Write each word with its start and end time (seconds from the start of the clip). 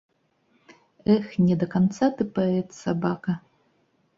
Эх, 1.15 1.27
не 1.49 1.55
да 1.65 1.67
канца 1.73 2.05
ты 2.17 2.23
паэт, 2.39 2.67
сабака! 2.81 3.37